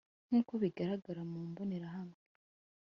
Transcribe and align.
Nk 0.27 0.31
uko 0.39 0.53
bigaragara 0.63 1.21
mu 1.31 1.39
mbonerahamwe 1.49 2.19